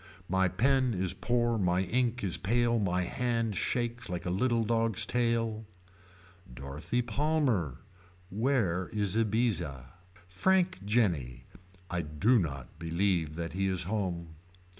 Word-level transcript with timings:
My 0.27 0.47
pen 0.47 0.95
is 0.95 1.13
poor 1.13 1.59
my 1.59 1.81
ink 1.81 2.23
is 2.23 2.35
pale 2.35 2.79
my 2.79 3.03
hand 3.03 3.55
shakes 3.55 4.09
like 4.09 4.25
a 4.25 4.31
little 4.31 4.63
dog's 4.65 5.05
tail. 5.05 5.63
Dorothy 6.51 7.03
Palmer. 7.03 7.77
Where 8.31 8.87
is 8.91 9.15
Ibizza. 9.15 9.91
Frank 10.27 10.83
Jenny. 10.83 11.43
I 11.91 12.01
do 12.01 12.39
not 12.39 12.79
believe 12.79 13.35
that 13.35 13.53
he 13.53 13.67
is 13.67 13.83
home. 13.83 14.29